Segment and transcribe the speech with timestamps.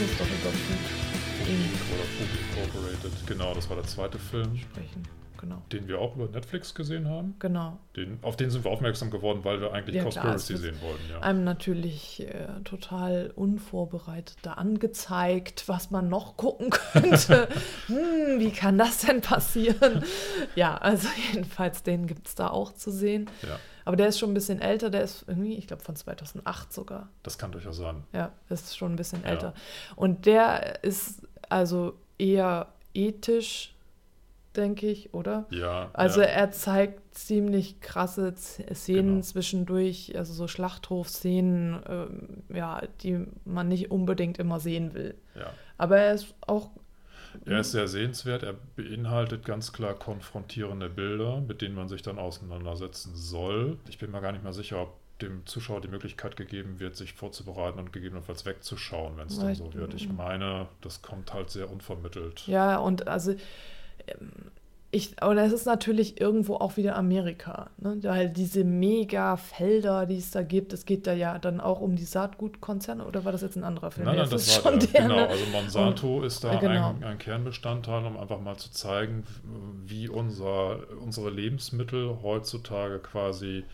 [0.00, 1.72] Lass uns doch über Food Inc.
[1.92, 3.26] Oder Food Incorporated.
[3.26, 5.02] Genau, das war der zweite Film, sprechen.
[5.38, 5.62] Genau.
[5.72, 7.34] den wir auch über Netflix gesehen haben.
[7.38, 7.78] Genau.
[7.96, 11.00] Den, auf den sind wir aufmerksam geworden, weil wir eigentlich Ja, Conspiracy sehen wollten.
[11.10, 11.20] Ja.
[11.20, 17.48] Einem natürlich äh, total unvorbereitet da angezeigt, was man noch gucken könnte.
[17.86, 20.04] hm, wie kann das denn passieren?
[20.56, 23.30] ja, also jedenfalls, den gibt es da auch zu sehen.
[23.42, 26.72] ja, Aber der ist schon ein bisschen älter, der ist irgendwie, ich glaube, von 2008
[26.72, 27.08] sogar.
[27.22, 28.04] das kann durchaus sein.
[28.12, 29.28] Ja, ist schon ein bisschen Ja.
[29.30, 29.54] älter.
[29.96, 33.74] Und der ist also eher ethisch,
[34.56, 35.46] denke ich, oder?
[35.50, 39.20] Ja, Also ja, er zeigt ziemlich krasse Szenen Genau.
[39.22, 45.14] zwischendurch, also so Schlachthofszenen, ähm, ja, die man nicht unbedingt immer sehen will.
[45.34, 45.50] ja.
[45.78, 46.70] Aber er ist auch,
[47.44, 48.42] Er ist sehr sehenswert.
[48.42, 53.78] Er beinhaltet ganz klar konfrontierende Bilder, mit denen man sich dann auseinandersetzen soll.
[53.88, 57.12] Ich bin mir gar nicht mal sicher, ob dem Zuschauer die Möglichkeit gegeben wird, sich
[57.12, 59.94] vorzubereiten und gegebenenfalls wegzuschauen, wenn es dann so wird.
[59.94, 62.46] Ich meine, das kommt halt sehr unvermittelt.
[62.46, 63.34] ja, und also
[64.06, 64.30] ähm,
[64.92, 67.98] ich, oder es ist natürlich irgendwo auch wieder Amerika, ne?
[68.02, 71.94] weil diese mega Felder, die es da gibt, es geht da ja dann auch um
[71.94, 74.06] die Saatgutkonzerne, oder war das jetzt ein anderer Film?
[74.06, 75.14] Nein, nein, das ist war schon der, der, genau.
[75.14, 75.28] ne?
[75.28, 76.90] Also Monsanto ist da äh, genau.
[76.90, 79.24] ein, ein Kernbestandteil, um einfach mal zu zeigen,
[79.84, 83.64] wie unser, unsere Lebensmittel heutzutage quasi,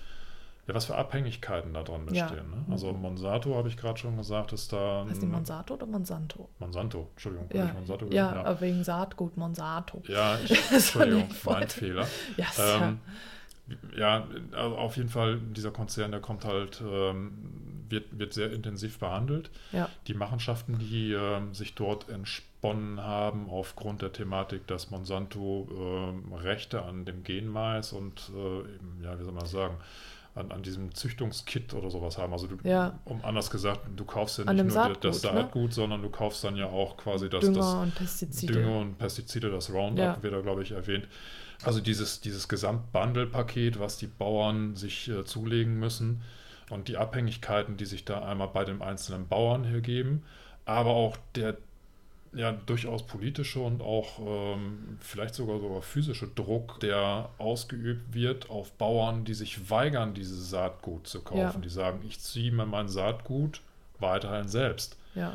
[0.67, 2.27] ja, was für Abhängigkeiten da dran Ja.
[2.27, 2.51] bestehen.
[2.51, 2.65] Ne?
[2.71, 5.07] Also Monsanto, habe ich gerade schon gesagt, ist da.
[5.09, 6.49] Heißt die Monsanto oder Monsanto?
[6.59, 10.03] Monsanto, Entschuldigung, Ja, ich Monsanto ja, aber wegen Saatgut Monsanto.
[10.09, 11.69] Ja, ich, Entschuldigung, mein.
[11.69, 12.07] Fehler.
[12.37, 13.01] Ja, ist Ähm,
[13.97, 17.33] ja, also auf jeden Fall, dieser Konzern, der kommt halt, ähm,
[17.89, 19.51] wird, wird sehr intensiv behandelt.
[19.73, 26.33] ja, Die Machenschaften, die ähm, sich dort entsponnen haben, aufgrund der Thematik, dass Monsanto ähm,
[26.33, 29.77] Rechte an dem Genmais und, äh, eben, ja, wie soll man sagen,
[30.37, 32.33] an, an diesem Züchtungskit oder sowas haben.
[32.33, 32.99] Also, du, Ja.
[33.05, 35.41] um anders gesagt, du kaufst ja nicht dem nur das Saatgut, ne?
[35.41, 38.53] Saatgut, sondern du kaufst dann ja auch quasi das, Dünger das und Pestizide.
[38.53, 40.23] Dünger und Pestizide, das Roundup Ja.
[40.23, 41.09] wird da, glaube ich, erwähnt.
[41.65, 46.23] Also dieses, dieses Gesamtbundle-Paket, was die Bauern sich äh, zulegen müssen
[46.71, 50.23] und die Abhängigkeiten, die sich da einmal bei den einzelnen Bauern hergeben,
[50.65, 51.57] aber auch der
[52.37, 58.73] ja durchaus politische und auch ähm, vielleicht sogar sogar physische Druck, der ausgeübt wird auf
[58.73, 61.39] Bauern, die sich weigern, dieses Saatgut zu kaufen.
[61.39, 61.53] Ja.
[61.63, 63.61] Die sagen, ich ziehe mir mein Saatgut
[63.99, 64.97] weiterhin selbst.
[65.15, 65.35] Ja,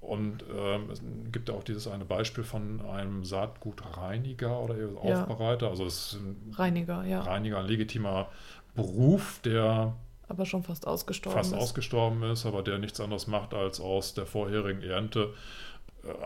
[0.00, 5.22] Und ähm, es gibt ja auch dieses eine Beispiel von einem Saatgutreiniger oder Ja.
[5.22, 5.68] Aufbereiter.
[5.68, 7.20] Also es ist ein Reiniger, ja.
[7.20, 8.28] Reiniger, ein legitimer
[8.74, 9.94] Beruf, der
[10.28, 11.58] Aber schon fast ausgestorben fast ist.
[11.58, 15.34] ausgestorben ist, aber der nichts anderes macht, als aus der vorherigen Ernte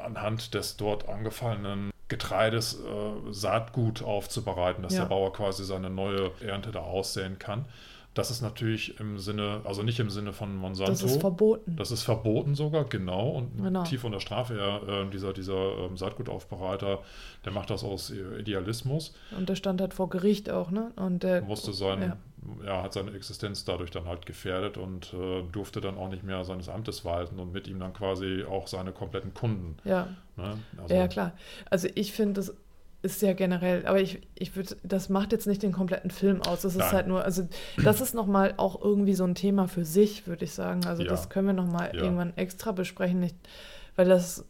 [0.04, 5.00] anhand des dort angefallenen Getreides äh, Saatgut aufzubereiten, dass Ja.
[5.02, 7.64] der Bauer quasi seine neue Ernte da aussehen kann.
[8.14, 10.92] Das ist natürlich im Sinne, also nicht im Sinne von Monsanto.
[10.92, 11.76] das ist verboten.
[11.76, 13.30] Das ist verboten sogar, genau.
[13.30, 13.84] Und Genau.
[13.84, 16.98] tief unter Strafe, er, äh, dieser, dieser ähm, Saatgutaufbereiter,
[17.46, 20.92] der macht das aus äh, Idealismus, und der stand halt vor Gericht auch, ne?
[20.96, 22.16] Und der musste sein, Ja.
[22.64, 22.82] Ja.
[22.82, 26.68] hat seine Existenz dadurch dann halt gefährdet und äh, durfte dann auch nicht mehr seines
[26.68, 29.76] Amtes walten und mit ihm dann quasi auch seine kompletten Kunden.
[29.84, 30.58] Ja, Ne?
[30.80, 31.32] Also, ja, klar.
[31.70, 32.54] Also ich finde, das
[33.02, 36.62] ist ja generell, aber ich, ich würde, das macht jetzt nicht den kompletten Film aus.
[36.62, 36.92] Das ist Nein.
[36.92, 37.46] halt nur, also
[37.84, 40.86] das ist nochmal auch irgendwie so ein Thema für sich, würde ich sagen.
[40.86, 41.08] Also Ja.
[41.10, 42.02] das können wir nochmal Ja.
[42.02, 43.36] irgendwann extra besprechen, nicht,
[43.96, 44.44] weil das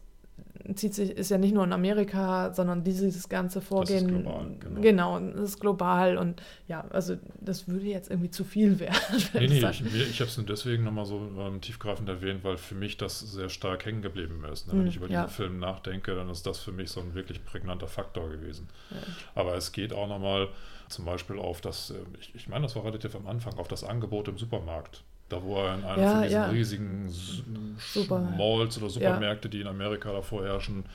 [0.75, 4.07] zieht sich, ist ja nicht nur in Amerika, sondern dieses ganze Vorgehen.
[4.07, 4.81] global, genau.
[4.81, 8.93] genau, das ist global und ja, also das würde jetzt irgendwie zu viel werden.
[9.33, 12.75] Nee, nee, ich, ich habe es nur deswegen nochmal so ähm, tiefgreifend erwähnt, weil für
[12.75, 14.67] mich das sehr stark hängen geblieben ist.
[14.67, 14.73] Ne?
[14.73, 15.23] Wenn Mm, ich über ja.
[15.23, 18.67] diesen Film nachdenke, dann ist das für mich so ein wirklich prägnanter Faktor gewesen.
[18.91, 18.97] Ja.
[19.35, 20.49] Aber es geht auch nochmal
[20.89, 23.83] zum Beispiel auf das, äh, ich, ich meine, das war relativ am Anfang, auf das
[23.83, 25.03] Angebot im Supermarkt.
[25.33, 26.47] Da wo er in einem Ja, von diesen ja.
[26.49, 28.19] riesigen Super.
[28.19, 30.85] Malls oder Supermärkte, die in Amerika da vorherrschen,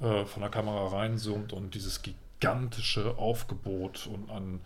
[0.00, 4.60] äh, von der Kamera reinzoomt und dieses gigantische Aufgebot und an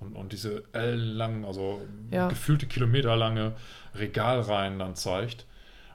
[0.00, 1.80] und, und diese ellenlangen, also
[2.10, 2.26] Ja.
[2.28, 3.52] gefühlte kilometerlange
[3.94, 5.46] Regalreihen dann zeigt.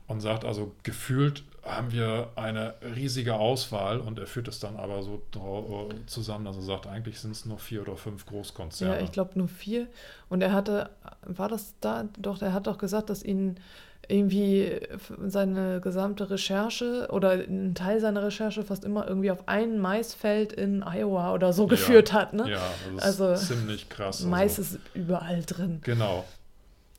[0.08, 5.04] und sagt also, gefühlt haben wir eine riesige Auswahl und er führt es dann aber
[5.04, 5.22] so
[6.06, 8.96] zusammen, dass er sagt, eigentlich sind es nur vier oder fünf Großkonzerne.
[8.98, 9.88] Ja, ich glaube nur vier.
[10.30, 10.90] Und er hatte,
[11.22, 12.06] war das da?
[12.18, 13.60] Doch, er hat doch gesagt, dass ihn
[14.08, 14.80] irgendwie
[15.28, 20.84] seine gesamte Recherche oder ein Teil seiner Recherche fast immer irgendwie auf ein Maisfeld in
[20.84, 22.34] Iowa oder so geführt hat.
[22.34, 22.50] Ne?
[22.50, 22.62] Ja,
[22.96, 24.24] das also ziemlich krass.
[24.24, 24.78] Mais also.
[24.78, 25.80] ist überall drin.
[25.84, 26.26] Genau.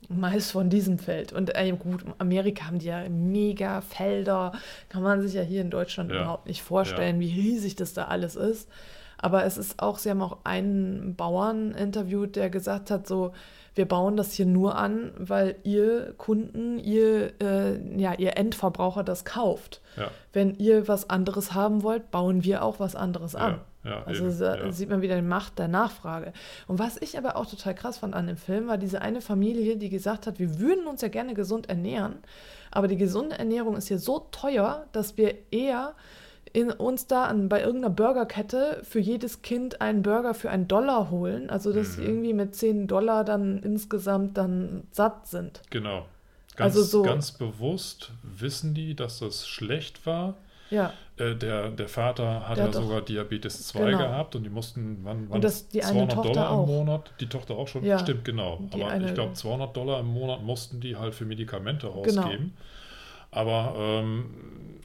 [0.09, 1.31] Mais von diesem Feld.
[1.31, 4.51] Und äh, gut, Amerika haben die ja mega Felder.
[4.89, 6.21] Kann man sich ja hier in Deutschland ja.
[6.21, 7.27] überhaupt nicht vorstellen, ja.
[7.27, 8.69] wie riesig das da alles ist.
[9.17, 13.33] Aber es ist auch, sie haben auch einen Bauern interviewt, der gesagt hat, so,
[13.75, 19.23] wir bauen das hier nur an, weil ihr Kunden, ihr, äh, ja, ihr Endverbraucher das
[19.23, 19.81] kauft.
[19.95, 20.09] Ja.
[20.33, 23.61] Wenn ihr was anderes haben wollt, bauen wir auch was anderes an.
[23.83, 24.71] Ja, also eben, da ja.
[24.71, 26.33] sieht man wieder die Macht der Nachfrage.
[26.67, 29.77] Und was ich aber auch total krass fand an dem Film, war diese eine Familie,
[29.77, 32.17] die gesagt hat, wir würden uns ja gerne gesund ernähren,
[32.69, 35.95] aber die gesunde Ernährung ist hier so teuer, dass wir eher
[36.53, 41.09] in uns da an, bei irgendeiner Burgerkette für jedes Kind einen Burger für einen Dollar
[41.09, 41.93] holen, also dass mhm.
[41.93, 45.61] sie irgendwie mit 10 Dollar dann insgesamt dann satt sind.
[45.69, 46.05] Genau.
[46.55, 50.35] Ganz, also so, ganz bewusst wissen die, dass das schlecht war.
[50.71, 50.93] Ja.
[51.17, 53.97] Äh, der, der Vater hat der ja sogar Diabetes 2 genau.
[53.99, 56.67] gehabt und die mussten, wann, wann und das, die 200 Dollar auch.
[56.67, 57.13] im Monat?
[57.19, 57.83] Die Tochter auch schon?
[57.83, 57.99] Ja.
[57.99, 58.61] Stimmt, genau.
[58.71, 61.99] Aber eine, ich glaube, 200 Dollar im Monat mussten die halt für Medikamente genau.
[61.99, 62.53] ausgeben.
[62.53, 62.53] Genau.
[63.31, 64.25] Aber ähm,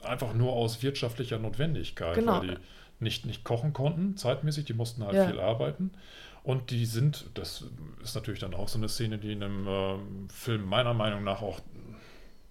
[0.03, 2.39] einfach nur aus wirtschaftlicher Notwendigkeit, genau.
[2.39, 2.57] weil die
[2.99, 5.27] nicht, nicht kochen konnten, zeitmäßig, die mussten halt ja.
[5.27, 5.91] viel arbeiten.
[6.43, 7.65] Und die sind, das
[8.03, 9.95] ist natürlich dann auch so eine Szene, die in einem äh,
[10.29, 11.59] Film meiner Meinung nach auch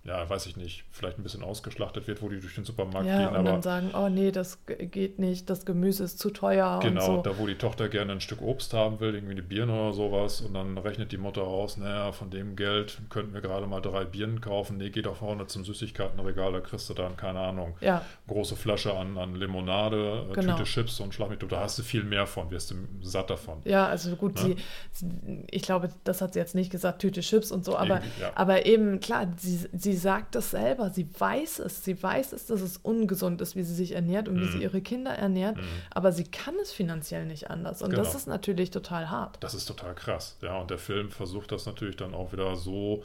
[0.07, 3.19] ja, weiß ich nicht, vielleicht ein bisschen ausgeschlachtet wird, wo die durch den Supermarkt ja,
[3.19, 3.29] gehen.
[3.29, 6.79] Und aber dann sagen, oh nee, das geht nicht, das Gemüse ist zu teuer.
[6.83, 7.23] Genau, so.
[7.23, 10.41] da wo die Tochter gerne ein Stück Obst haben will, irgendwie eine Birne oder sowas,
[10.41, 14.05] und dann rechnet die Mutter aus, naja, von dem Geld könnten wir gerade mal drei
[14.05, 14.77] Birnen kaufen.
[14.77, 18.05] Nee, geh doch vorne zum Süßigkeitenregal, da kriegst du dann, keine Ahnung, ja.
[18.29, 20.57] große Flasche an, an Limonade, äh, genau.
[20.57, 23.61] Tüte Chips und schlag mich, da hast du viel mehr von, wirst du satt davon.
[23.65, 24.57] Ja, also gut, ne?
[24.93, 28.31] sie, ich glaube, das hat sie jetzt nicht gesagt, Tüte Chips und so, aber, ja.
[28.35, 32.61] aber eben, klar, sie, sie sagt das selber sie weiß es, sie weiß es, dass
[32.61, 34.41] es ungesund ist, wie sie sich ernährt und mm.
[34.41, 34.63] wie sie mhm.
[34.63, 35.65] ihre Kinder ernährt, mm.
[35.91, 37.83] aber sie kann es finanziell nicht anders.
[37.83, 38.03] Und genau.
[38.03, 39.37] das ist natürlich total hart.
[39.41, 40.59] Das ist total krass, ja.
[40.59, 43.03] Und der Film versucht das natürlich dann auch wieder so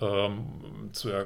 [0.00, 1.24] ähm, zu, äh,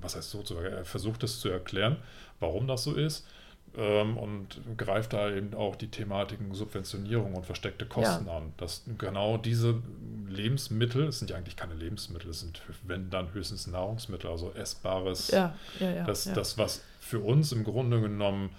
[0.00, 1.96] was heißt so zu, er versucht es zu erklären,
[2.40, 3.26] warum das so ist
[3.76, 8.36] ähm, und greift da eben auch die Thematiken Subventionierung und versteckte Kosten ja.
[8.36, 8.52] an.
[8.56, 9.82] Dass genau diese
[10.28, 15.28] Lebensmittel, es sind ja eigentlich keine Lebensmittel, es sind, wenn dann höchstens Nahrungsmittel, also essbares,
[15.28, 18.50] ja, ja, das, das, was für uns im Grunde genommen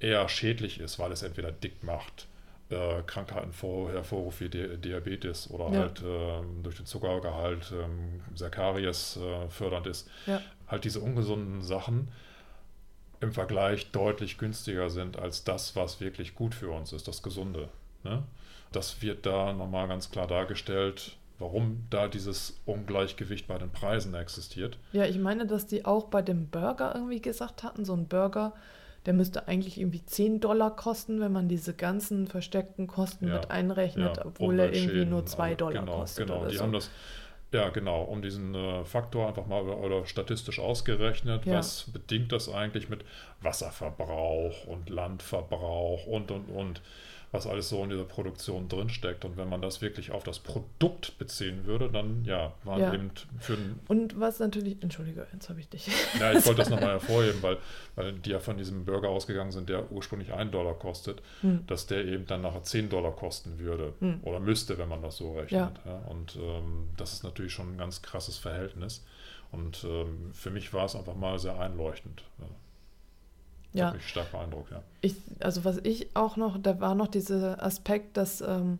[0.00, 2.28] eher schädlich ist, weil es entweder dick macht,
[2.70, 5.80] äh, Krankheiten vor, hervorruft wie Diabetes oder ja.
[5.80, 10.08] halt äh, durch den Zuckergehalt äh, Sakaries äh, fördernd ist.
[10.26, 10.40] Ja.
[10.66, 12.08] Halt diese ungesunden Sachen
[13.20, 17.68] im Vergleich deutlich günstiger sind als das, was wirklich gut für uns ist, das Gesunde.
[18.04, 18.22] Ne?
[18.72, 24.78] Das wird da nochmal ganz klar dargestellt, warum da dieses Ungleichgewicht bei den Preisen existiert.
[24.92, 28.52] Ja, ich meine, dass die auch bei dem Burger irgendwie gesagt hatten, so ein Burger,
[29.06, 33.50] der müsste eigentlich irgendwie 10 Dollar kosten, wenn man diese ganzen versteckten Kosten ja, mit
[33.50, 36.26] einrechnet, ja, obwohl er irgendwie nur 2 Dollar genau, kostet.
[36.26, 36.62] Genau, oder die so.
[36.62, 36.90] haben das
[37.52, 41.58] ja, genau, um diesen äh, Faktor einfach mal oder statistisch ausgerechnet, ja.
[41.58, 43.04] was bedingt das eigentlich mit
[43.40, 46.82] Wasserverbrauch und Landverbrauch und und und
[47.30, 49.24] was alles so in dieser Produktion drinsteckt.
[49.24, 52.94] Und wenn man das wirklich auf das Produkt beziehen würde, dann ja, waren ja.
[52.94, 53.58] eben für
[53.88, 55.88] Und was natürlich, entschuldige, jetzt habe ich dich.
[56.18, 57.58] Ja, ich wollte das nochmal hervorheben, weil,
[57.96, 61.66] weil die ja von diesem Burger ausgegangen sind, der ursprünglich 1 Dollar kostet, hm.
[61.66, 64.20] dass der eben dann nachher 10 Dollar kosten würde hm.
[64.22, 65.50] oder müsste, wenn man das so rechnet.
[65.50, 65.72] Ja.
[65.84, 65.98] ja.
[66.08, 69.04] Und ähm, das ist natürlich schon ein ganz krasses Verhältnis.
[69.50, 72.22] Und ähm, für mich war es einfach mal sehr einleuchtend.
[72.38, 72.46] Ja
[73.72, 73.92] ja.
[73.92, 74.82] hat stark beeindruckt, ja.
[75.00, 78.78] Ich, also was ich auch noch, da war noch dieser Aspekt, dass ähm,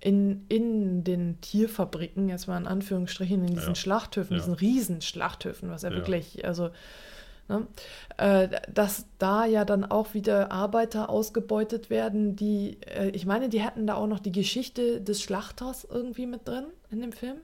[0.00, 3.74] in, in den Tierfabriken, jetzt mal in Anführungsstrichen, in diesen ja.
[3.74, 4.42] Schlachthöfen, ja.
[4.42, 5.96] diesen Riesenschlachthöfen, was ja, ja.
[5.96, 6.70] wirklich, also
[7.48, 7.66] Ne?
[8.18, 13.60] Äh, dass da ja dann auch wieder Arbeiter ausgebeutet werden, die, äh, ich meine, die
[13.60, 17.38] hätten da auch noch die Geschichte des Schlachters irgendwie mit drin in dem Film.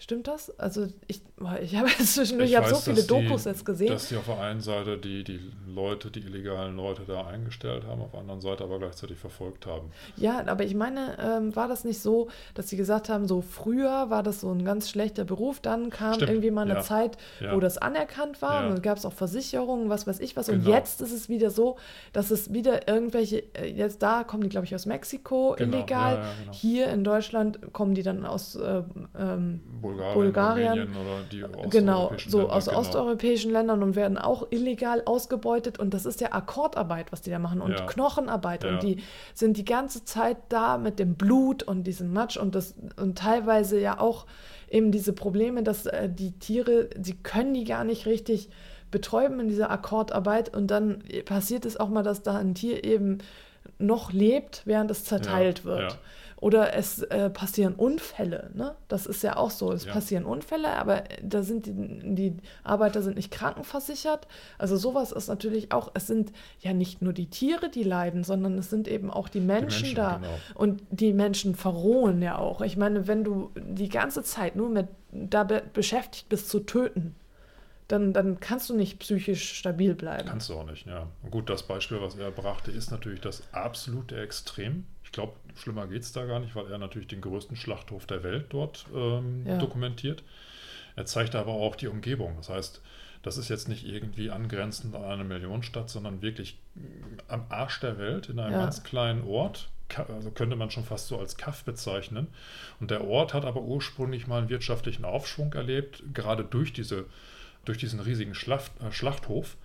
[0.00, 0.58] Stimmt das?
[0.58, 1.20] Also ich,
[1.62, 3.92] ich habe jetzt zwischendurch, ich, ich habe so viele Dokus die, jetzt gesehen.
[3.92, 5.38] Dass die auf der einen Seite die, die
[5.68, 9.90] Leute, die illegalen Leute da eingestellt haben, auf der anderen Seite aber gleichzeitig verfolgt haben.
[10.16, 14.08] Ja, aber ich meine, ähm, war das nicht so, dass sie gesagt haben, so früher
[14.08, 16.30] war das so ein ganz schlechter Beruf, dann kam Stimmt.
[16.30, 16.80] irgendwie mal eine ja.
[16.80, 17.54] Zeit, ja.
[17.54, 18.68] wo das anerkannt war ja.
[18.68, 20.48] und dann gab es auch Versicherungen, was weiß ich was.
[20.48, 20.76] Und genau.
[20.76, 21.76] jetzt ist es wieder so,
[22.14, 25.76] dass es wieder irgendwelche, äh, jetzt da kommen die, glaube ich, aus Mexiko genau.
[25.76, 26.16] illegal.
[26.16, 26.52] Genau.
[26.52, 28.82] Hier in Deutschland kommen die dann aus äh,
[29.18, 30.68] ähm, Bulgarien, Bulgarien.
[30.70, 32.78] Rumänien oder die Genau, so Länder, aus genau.
[32.80, 35.78] osteuropäischen Ländern und werden auch illegal ausgebeutet.
[35.78, 37.86] Und das ist ja Akkordarbeit, was die da machen und Ja.
[37.86, 38.64] Knochenarbeit.
[38.64, 38.70] Ja.
[38.70, 39.02] Und die
[39.34, 43.80] sind die ganze Zeit da mit dem Blut und diesem Matsch und das und teilweise
[43.80, 44.26] ja auch
[44.70, 48.48] eben diese Probleme, dass äh, die Tiere, sie können die gar nicht richtig
[48.90, 53.18] betäuben in dieser Akkordarbeit und dann passiert es auch mal, dass da ein Tier eben
[53.78, 55.98] noch lebt, während es zerteilt Ja, wird.
[56.40, 58.74] Oder es äh, passieren Unfälle, ne?
[58.88, 59.72] Das ist ja auch so.
[59.72, 59.92] Es Ja.
[59.92, 64.26] passieren Unfälle, aber da sind die, die Arbeiter sind nicht krankenversichert.
[64.56, 68.56] Also sowas ist natürlich auch, es sind ja nicht nur die Tiere, die leiden, sondern
[68.56, 70.16] es sind eben auch die Menschen, Menschen, da.
[70.16, 70.38] genau.
[70.54, 72.62] Und die Menschen verrohen ja auch.
[72.62, 77.16] Ich meine, wenn du die ganze Zeit nur mit da be beschäftigt bist zu töten,
[77.88, 80.28] dann, dann kannst du nicht psychisch stabil bleiben.
[80.28, 81.08] Kannst du auch nicht, ja.
[81.30, 84.86] Gut, das Beispiel, was er brachte, ist natürlich das absolute Extrem.
[85.10, 88.22] Ich glaube, schlimmer geht es da gar nicht, weil er natürlich den größten Schlachthof der
[88.22, 89.58] Welt dort ähm, Ja.
[89.58, 90.22] dokumentiert.
[90.94, 92.36] Er zeigt aber auch die Umgebung.
[92.36, 92.80] Das heißt,
[93.24, 96.58] das ist jetzt nicht irgendwie angrenzend an eine Millionenstadt, sondern wirklich
[97.26, 98.60] am Arsch der Welt in einem Ja.
[98.60, 99.68] ganz kleinen Ort.
[99.96, 102.28] Also könnte man schon fast so als Kaff bezeichnen.
[102.78, 107.06] Und der Ort hat aber ursprünglich mal einen wirtschaftlichen Aufschwung erlebt, gerade durch, diese,
[107.64, 109.56] durch diesen riesigen Schlacht, äh, Schlachthof.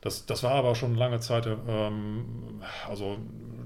[0.00, 3.18] Das, das war aber schon lange Zeit, ähm, also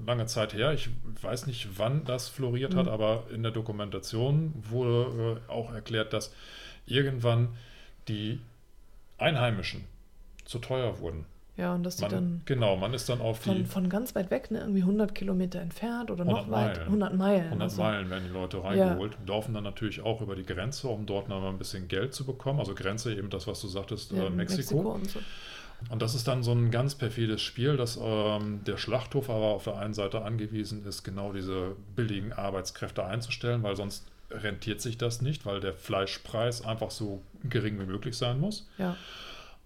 [0.05, 0.73] lange Zeit her.
[0.73, 0.89] Ich
[1.21, 2.91] weiß nicht, wann das floriert hat, Mhm.
[2.91, 6.33] aber in der Dokumentation wurde äh, auch erklärt, dass
[6.85, 7.49] irgendwann
[8.07, 8.39] die
[9.17, 9.85] Einheimischen
[10.43, 11.25] zu teuer wurden.
[11.57, 14.13] Ja, und dass die Man, dann genau, man ist dann auf die von, von ganz
[14.13, 16.85] weit weg, ne, irgendwie 100 Kilometer entfernt oder noch 100 weit, Meilen.
[16.87, 17.43] 100 Meilen.
[17.45, 17.81] 100 also.
[17.81, 21.39] Meilen werden die Leute reingeholt, laufen dann natürlich auch über die Grenze, um dort noch
[21.41, 22.59] mal ein bisschen Geld zu bekommen.
[22.59, 24.79] Also Grenze eben das, was du sagtest, Ja, äh, Mexiko.
[24.81, 25.19] und so.
[25.89, 29.65] Und das ist dann so ein ganz perfides Spiel, dass ähm, der Schlachthof aber auf
[29.65, 35.21] der einen Seite angewiesen ist, genau diese billigen Arbeitskräfte einzustellen, weil sonst rentiert sich das
[35.21, 38.67] nicht, weil der Fleischpreis einfach so gering wie möglich sein muss.
[38.77, 38.95] Ja,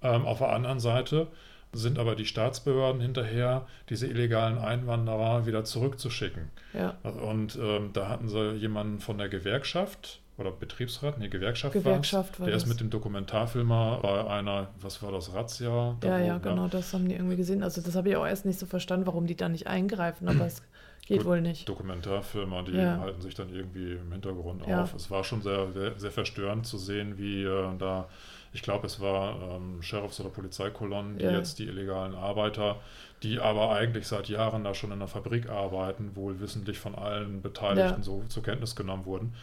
[0.01, 1.27] Ähm, auf der anderen Seite
[1.71, 6.49] sind aber die Staatsbehörden hinterher, diese illegalen Einwanderer wieder zurückzuschicken.
[6.73, 6.95] ja.
[7.03, 11.73] Und ähm, da hatten sie jemanden von der Gewerkschaft oder Betriebsrat, nee, Gewerkschaft.
[11.73, 12.69] Gewerkschaft war der ist das.
[12.69, 15.97] mit dem Dokumentarfilmer bei einer, was war das, Razzia?
[15.99, 17.63] Da Ja, ja, genau, das haben die irgendwie gesehen.
[17.63, 20.45] Also das habe ich auch erst nicht so verstanden, warum die da nicht eingreifen, aber
[20.45, 20.61] es
[21.07, 21.67] geht Gut, wohl nicht.
[21.67, 22.99] Dokumentarfilmer, die Ja.
[22.99, 24.83] halten sich dann irgendwie im Hintergrund Ja.
[24.83, 24.93] auf.
[24.93, 28.07] Es war schon sehr, sehr, sehr verstörend zu sehen, wie äh, da,
[28.53, 31.31] ich glaube, es war ähm, Sheriffs- oder Polizeikolonnen, die Ja.
[31.31, 32.77] jetzt die illegalen Arbeiter,
[33.23, 37.41] die aber eigentlich seit Jahren da schon in der Fabrik arbeiten, wohl wissentlich von allen
[37.41, 38.03] Beteiligten Ja.
[38.03, 39.33] so zur Kenntnis genommen wurden,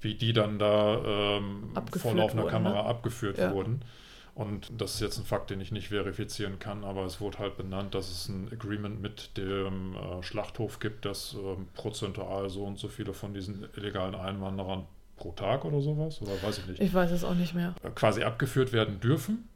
[0.00, 2.88] wie die dann da ähm, vor laufender wurden, Kamera ne?
[2.88, 3.52] abgeführt Ja.
[3.52, 3.82] wurden.
[4.34, 7.56] Und das ist jetzt ein Fakt, den ich nicht verifizieren kann, aber es wurde halt
[7.58, 12.78] benannt, dass es ein Agreement mit dem äh, Schlachthof gibt, dass ähm, prozentual so und
[12.78, 16.94] so viele von diesen illegalen Einwanderern pro Tag oder sowas, oder weiß ich nicht, Ich
[16.94, 17.74] weiß es auch nicht mehr.
[17.82, 19.46] äh, quasi abgeführt werden dürfen,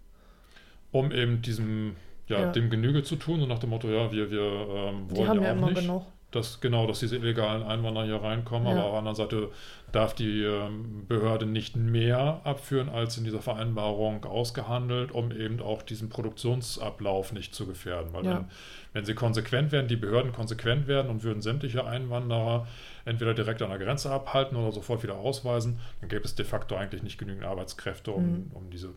[0.90, 1.96] um eben diesem,
[2.28, 2.52] ja, Ja.
[2.52, 5.36] dem Genüge zu tun, so nach dem Motto, ja, wir, wir ähm, Die wollen haben
[5.38, 6.04] ja ja auch immer nicht genug.
[6.34, 8.72] Dass genau, dass diese illegalen Einwanderer hier reinkommen, Ja.
[8.72, 9.48] aber auf der anderen Seite
[9.92, 15.82] darf die ähm, Behörde nicht mehr abführen, als in dieser Vereinbarung ausgehandelt, um eben auch
[15.82, 18.12] diesen Produktionsablauf nicht zu gefährden.
[18.12, 18.36] Weil Ja.
[18.36, 18.44] wenn,
[18.92, 22.66] wenn sie konsequent werden, die Behörden konsequent werden und würden sämtliche Einwanderer
[23.04, 26.74] entweder direkt an der Grenze abhalten oder sofort wieder ausweisen, dann gäbe es de facto
[26.74, 28.50] eigentlich nicht genügend Arbeitskräfte, um, Mhm.
[28.54, 28.90] um diese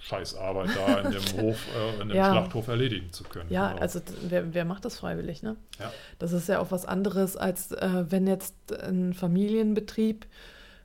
[0.00, 2.30] Scheißarbeit da in dem Hof, äh, in dem Ja.
[2.30, 3.50] Schlachthof erledigen zu können.
[3.50, 3.80] Ja, Genau.
[3.82, 5.56] also wer, wer macht das freiwillig, ne?
[5.78, 5.92] Ja.
[6.18, 10.26] Das ist ja auch was anderes, als äh, wenn jetzt ein Familienbetrieb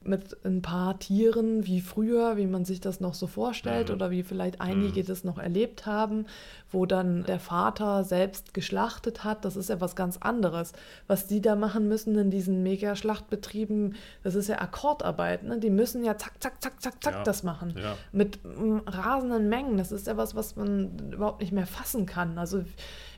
[0.07, 3.95] mit ein paar Tieren wie früher, wie man sich das noch so vorstellt Mhm.
[3.95, 6.25] oder wie vielleicht einige das noch erlebt haben,
[6.71, 10.73] wo dann der Vater selbst geschlachtet hat, das ist ja was ganz anderes.
[11.07, 15.43] Was die da machen müssen in diesen Mega-Schlachtbetrieben, das ist ja Akkordarbeit.
[15.43, 15.59] Ne?
[15.59, 17.23] Die müssen ja zack, zack, zack, zack, zack Ja.
[17.23, 17.95] das machen ja.
[18.11, 19.77] mit mm, rasenden Mengen.
[19.77, 22.37] Das ist ja was, was man überhaupt nicht mehr fassen kann.
[22.37, 22.63] Also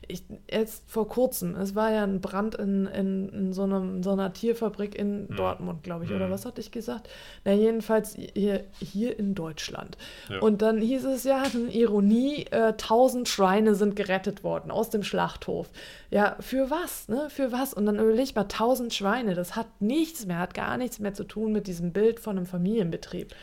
[0.08, 4.10] ich, jetzt vor kurzem, es war ja ein Brand in, in, in so, einem, so
[4.12, 5.36] einer Tierfabrik in Mhm.
[5.36, 6.32] Dortmund, glaube ich, oder Mhm.
[6.32, 7.08] was hatte ich gesagt?
[7.44, 9.96] Na, jedenfalls hier, hier in Deutschland.
[10.28, 10.40] Ja.
[10.40, 15.02] Und dann hieß es ja, eine Ironie, äh, 1000 Schweine sind gerettet worden aus dem
[15.02, 15.68] Schlachthof.
[16.10, 17.28] Ja, für was, ne?
[17.30, 17.74] Für was?
[17.74, 21.24] Und dann überleg mal, 1000 Schweine, das hat nichts mehr, hat gar nichts mehr zu
[21.24, 23.34] tun mit diesem Bild von einem Familienbetrieb.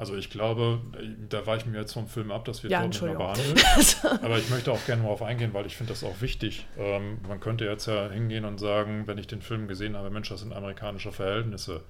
[0.00, 0.80] Also ich glaube,
[1.28, 3.96] da weichen wir jetzt vom Film ab, das wird Ja, dort nicht behandelt.
[4.22, 6.64] Aber ich möchte auch gerne darauf eingehen, weil ich finde das auch wichtig.
[6.78, 10.30] Ähm, man könnte jetzt ja hingehen und sagen, wenn ich den Film gesehen habe, Mensch,
[10.30, 11.82] das sind amerikanische Verhältnisse.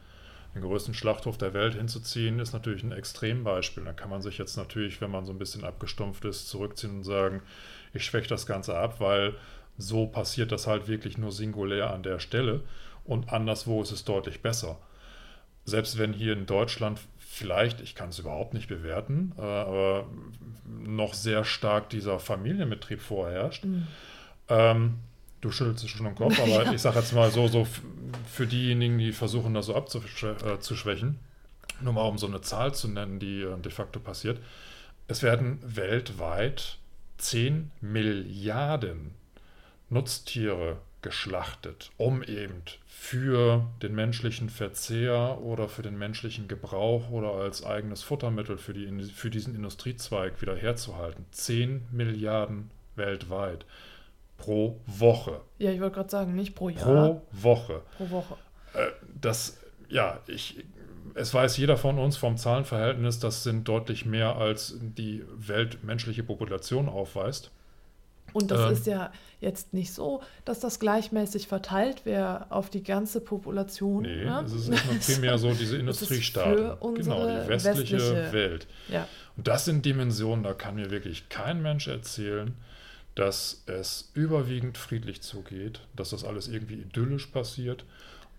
[0.57, 3.85] Den größten Schlachthof der Welt hinzuziehen, ist natürlich ein Extrembeispiel.
[3.85, 7.05] Da kann man sich jetzt natürlich, wenn man so ein bisschen abgestumpft ist, zurückziehen und
[7.05, 7.43] sagen,
[7.95, 9.35] ich schwäche das Ganze ab, weil
[9.79, 12.63] so passiert das halt wirklich nur singulär an der Stelle
[13.05, 14.79] und anderswo ist es deutlich besser.
[15.65, 20.07] Selbst wenn hier in Deutschland vielleicht, ich kann es überhaupt nicht bewerten, äh, aber
[20.67, 23.65] noch sehr stark dieser Familienbetrieb vorherrscht.
[23.65, 23.87] Mhm.
[24.49, 24.95] Ähm,
[25.41, 26.73] du schüttelst schon den Kopf, aber ja.
[26.73, 27.67] ich sage jetzt mal so, so
[28.31, 31.19] für diejenigen, die versuchen, das so abzuschwächen,
[31.81, 34.41] äh, nur mal um so eine Zahl zu nennen, die äh, de facto passiert.
[35.07, 36.79] Es werden weltweit
[37.19, 39.15] 10 Milliarden
[39.89, 47.65] Nutztiere geschlachtet, um eben für den menschlichen Verzehr oder für den menschlichen Gebrauch oder als
[47.65, 51.25] eigenes Futtermittel für, die, für diesen Industriezweig wieder herzuhalten.
[51.33, 53.65] 10 Milliarden weltweit
[54.37, 55.41] pro Woche.
[55.59, 56.85] Ja, ich wollte gerade sagen, nicht pro Jahr.
[56.85, 57.83] Pro Woche.
[57.97, 58.37] Pro Woche.
[58.75, 58.87] Äh,
[59.21, 60.65] das, ja, ich,
[61.15, 66.89] es weiß jeder von uns vom Zahlenverhältnis, das sind deutlich mehr als die weltmenschliche Population
[66.89, 67.51] aufweist.
[68.33, 72.83] Und das ähm, ist ja jetzt nicht so, dass das gleichmäßig verteilt wäre auf die
[72.83, 74.03] ganze Population.
[74.03, 74.43] Nee, ne?
[74.45, 76.95] es ist nur primär so diese Industriestaaten.
[76.95, 78.67] genau, die westliche, westliche Welt.
[78.89, 79.09] Ja.
[79.37, 82.55] Und das sind Dimensionen, da kann mir wirklich kein Mensch erzählen,
[83.15, 87.85] dass es überwiegend friedlich zugeht, dass das alles irgendwie idyllisch passiert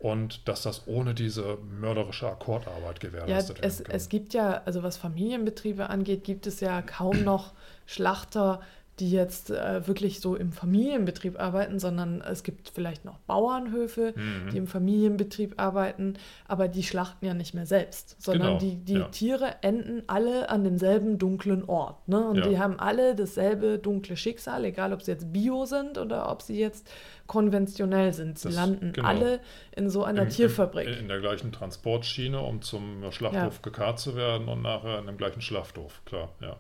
[0.01, 3.95] und dass das ohne diese mörderische Akkordarbeit gewährleistet ja, es, werden kann.
[3.95, 7.53] Es gibt ja, also was Familienbetriebe angeht, gibt es ja kaum noch
[7.86, 8.62] Schlachter,
[9.01, 14.51] die jetzt äh, wirklich so im Familienbetrieb arbeiten, sondern es gibt vielleicht noch Bauernhöfe, mhm.
[14.51, 16.13] die im Familienbetrieb arbeiten,
[16.48, 18.60] aber die schlachten ja nicht mehr selbst, sondern genau.
[18.60, 19.05] die, die ja.
[19.05, 22.08] Tiere enden alle an demselben dunklen Ort.
[22.08, 22.24] Ne?
[22.24, 22.48] Und ja.
[22.48, 26.60] die haben alle dasselbe dunkle Schicksal, egal ob sie jetzt bio sind oder ob sie
[26.60, 26.88] jetzt
[27.25, 28.38] konventionell sind.
[28.38, 29.08] Sie das, landen genau.
[29.08, 29.39] alle
[29.75, 30.88] in so einer Im, Tierfabrik.
[30.88, 33.62] In, in, der gleichen Transportschiene, um zum Schlachthof ja.
[33.63, 36.58] gekarrt zu werden und nachher in dem gleichen Schlachthof, klar, ja.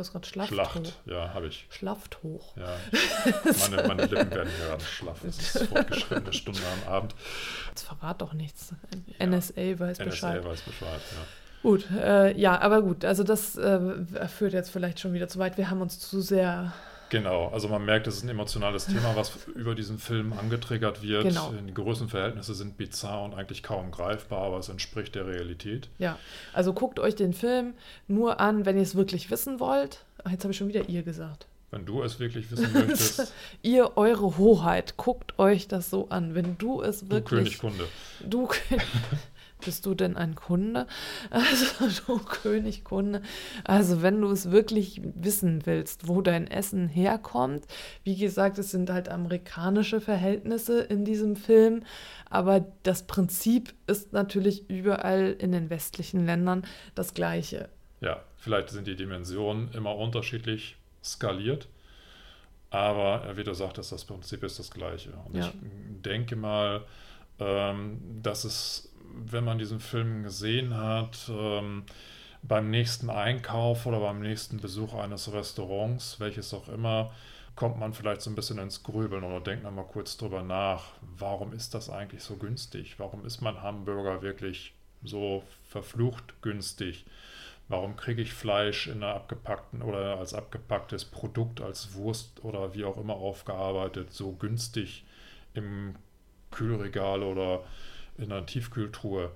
[0.00, 0.48] Du hast gerade Schlacht.
[0.48, 1.66] Schlacht, ja, habe ich.
[1.68, 2.56] Schlaft hoch.
[2.56, 2.74] Ja,
[3.70, 5.22] meine, meine Lippen werden gerade schlaff.
[5.24, 7.14] Es ist fortgeschrittene Stunde am Abend.
[7.68, 8.72] Jetzt verrat doch nichts.
[9.22, 10.40] NSA ja, weiß Bescheid.
[10.40, 11.68] NSA weiß Bescheid, ja.
[11.68, 13.78] Gut, äh, ja, aber gut, also das äh,
[14.26, 15.58] führt jetzt vielleicht schon wieder zu weit.
[15.58, 16.72] Wir haben uns zu sehr
[17.10, 21.24] Genau, also man merkt, es ist ein emotionales Thema, was über diesen Film angetriggert wird.
[21.24, 21.52] Genau.
[21.52, 25.88] Die Größenverhältnisse sind bizarr und eigentlich kaum greifbar, aber es entspricht der Realität.
[25.98, 26.18] Ja,
[26.52, 27.74] also guckt euch den Film
[28.06, 30.04] nur an, wenn ihr es wirklich wissen wollt.
[30.24, 31.46] Ach, jetzt habe ich schon wieder ihr gesagt.
[31.72, 33.32] Wenn du es wirklich wissen möchtest.
[33.62, 36.34] ihr, eure Hoheit, guckt euch das so an.
[36.34, 37.24] Wenn du es wirklich.
[37.24, 37.84] Du König Kunde.
[38.24, 38.48] Du
[39.60, 40.86] bist du denn ein Kunde?
[41.30, 41.66] Also,
[42.06, 43.22] du König Kunde.
[43.64, 47.66] Also, wenn du es wirklich wissen willst, wo dein Essen herkommt,
[48.04, 51.84] wie gesagt, es sind halt amerikanische Verhältnisse in diesem Film,
[52.28, 57.68] aber das Prinzip ist natürlich überall in den westlichen Ländern das gleiche.
[58.00, 61.68] Ja, vielleicht sind die Dimensionen immer unterschiedlich skaliert.
[62.70, 65.10] Aber wie du sagtest, das Prinzip ist das gleiche.
[65.26, 65.46] Und ja.
[65.46, 65.52] ich
[66.02, 66.84] denke mal,
[67.40, 71.84] ähm, dass es wenn man diesen Film gesehen hat, ähm,
[72.42, 77.12] beim nächsten Einkauf oder beim nächsten Besuch eines Restaurants, welches auch immer,
[77.54, 81.52] kommt man vielleicht so ein bisschen ins Grübeln oder denkt nochmal kurz drüber nach, warum
[81.52, 82.98] ist das eigentlich so günstig?
[82.98, 87.04] Warum ist mein Hamburger wirklich so verflucht günstig?
[87.68, 92.84] Warum kriege ich Fleisch in einer abgepackten oder als abgepacktes Produkt, als Wurst oder wie
[92.84, 95.04] auch immer aufgearbeitet, so günstig
[95.54, 95.94] im
[96.50, 97.62] Kühlregal oder
[98.20, 99.30] in einer Tiefkühltruhe.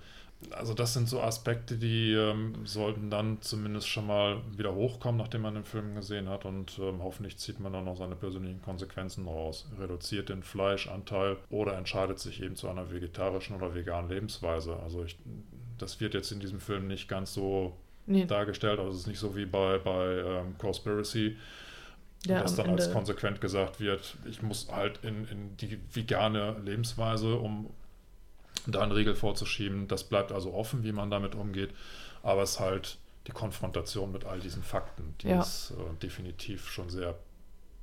[0.51, 5.42] Also das sind so Aspekte, die ähm, sollten dann zumindest schon mal wieder hochkommen, nachdem
[5.42, 9.27] man den Film gesehen hat und ähm, hoffentlich zieht man dann noch seine persönlichen Konsequenzen
[9.27, 9.66] raus.
[9.79, 14.77] Reduziert den Fleischanteil oder entscheidet sich eben zu einer vegetarischen oder veganen Lebensweise.
[14.83, 15.16] Also ich,
[15.79, 18.27] das wird jetzt in diesem Film nicht ganz so nee.
[18.27, 21.37] dargestellt, also es ist nicht so wie bei, bei ähm, Conspiracy,
[22.27, 22.83] ja, dass dann Ende.
[22.83, 27.70] als konsequent gesagt wird, ich muss halt in, in die vegane Lebensweise, um
[28.66, 29.88] da einen Riegel vorzuschieben.
[29.88, 31.70] Das bleibt also offen, wie man damit umgeht.
[32.22, 35.40] Aber es ist halt die Konfrontation mit all diesen Fakten, die ja.
[35.40, 37.14] ist äh, definitiv schon sehr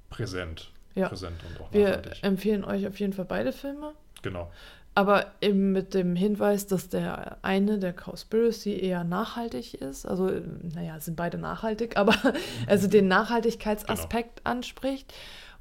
[0.10, 0.72] präsent.
[0.94, 1.08] Ja.
[1.08, 2.24] Präsent und auch Wir nachhaltig.
[2.24, 3.94] empfehlen euch auf jeden Fall beide Filme.
[4.22, 4.52] Genau.
[4.94, 10.06] Aber eben mit dem Hinweis, dass der eine, der Cowspiracy, eher nachhaltig ist.
[10.06, 10.30] Also,
[10.64, 12.16] naja, sind beide nachhaltig, aber
[12.68, 14.52] also den Nachhaltigkeitsaspekt genau.
[14.52, 15.14] anspricht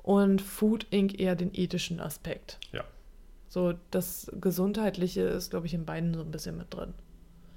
[0.02, 1.18] und Food Inc.
[1.20, 2.58] eher den ethischen Aspekt.
[2.72, 2.84] Ja.
[3.50, 6.94] So, das Gesundheitliche ist, glaube ich, in beiden so ein bisschen mit drin.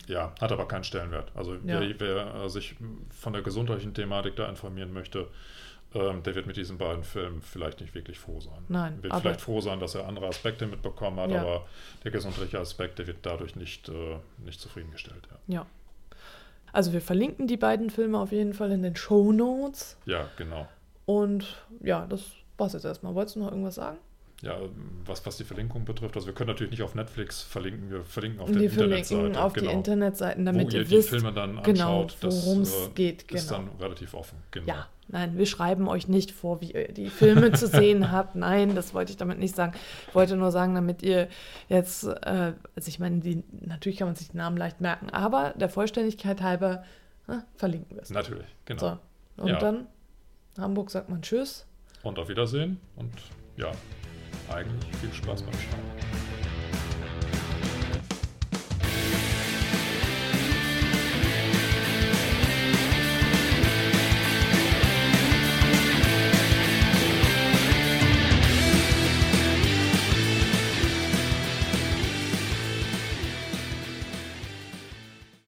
[0.08, 1.32] Ja, hat aber keinen Stellenwert.
[1.36, 1.80] Also ja.
[1.80, 2.76] wer, wer, äh, sich
[3.12, 5.28] von der gesundheitlichen Thematik da informieren möchte,
[5.94, 8.64] ähm, der wird mit diesen beiden Filmen vielleicht nicht wirklich froh sein.
[8.70, 9.04] Nein.
[9.04, 11.42] Wird vielleicht froh sein, dass er andere Aspekte mitbekommen hat, ja.
[11.42, 11.68] aber
[12.04, 15.28] der gesundheitliche Aspekt, der wird dadurch nicht, äh, nicht zufriedengestellt.
[15.48, 15.60] Ja.
[15.60, 15.66] ja.
[16.72, 19.96] Also wir verlinken die beiden Filme auf jeden Fall in den Show Notes.
[20.08, 20.68] Ja, genau.
[21.06, 23.14] Und ja, das war's jetzt erstmal.
[23.14, 24.00] Wolltest du noch irgendwas sagen?
[24.44, 24.58] Ja,
[25.06, 26.16] was, was die Verlinkung betrifft.
[26.16, 29.42] Also wir können natürlich nicht auf Netflix verlinken, wir verlinken auf verlinken Internetseite.
[29.42, 32.18] auf die Internetseiten, damit wo ihr die wisst, Filme dann genau, anschaut.
[32.22, 33.24] das worum es äh, geht.
[33.32, 33.64] ist Genau.
[33.70, 34.38] dann relativ offen.
[34.52, 34.68] Genau.
[34.68, 38.36] Ja, nein, wir schreiben euch nicht vor, wie ihr die Filme zu sehen habt.
[38.36, 39.74] Nein, das wollte ich damit nicht sagen.
[40.10, 41.30] Ich wollte nur sagen, damit ihr
[41.70, 45.54] jetzt, äh, also ich meine, die, natürlich kann man sich die Namen leicht merken, aber
[45.56, 46.84] der Vollständigkeit halber
[47.30, 48.10] äh, verlinken wir es.
[48.10, 48.80] Natürlich, genau.
[49.38, 49.60] So, und Ja.
[49.60, 49.88] dann,
[50.60, 51.66] Hamburg sagt man Tschüss.
[52.04, 53.14] Und auf Wiedersehen und
[53.56, 53.72] ja,
[54.50, 56.23] eigentlich viel Spaß beim Schauen.